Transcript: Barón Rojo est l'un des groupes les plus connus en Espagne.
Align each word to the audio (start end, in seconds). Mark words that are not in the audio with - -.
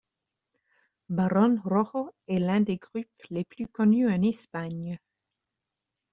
Barón 1.09 1.61
Rojo 1.63 2.09
est 2.27 2.39
l'un 2.39 2.61
des 2.61 2.77
groupes 2.77 3.05
les 3.29 3.43
plus 3.45 3.67
connus 3.67 4.11
en 4.11 4.23
Espagne. 4.23 4.97